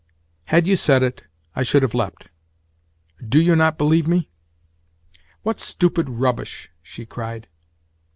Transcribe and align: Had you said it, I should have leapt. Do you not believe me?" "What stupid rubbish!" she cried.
Had 0.45 0.65
you 0.65 0.75
said 0.75 1.03
it, 1.03 1.25
I 1.55 1.61
should 1.61 1.83
have 1.83 1.93
leapt. 1.93 2.29
Do 3.23 3.39
you 3.39 3.55
not 3.55 3.77
believe 3.77 4.07
me?" 4.07 4.31
"What 5.43 5.59
stupid 5.59 6.09
rubbish!" 6.09 6.71
she 6.81 7.05
cried. 7.05 7.47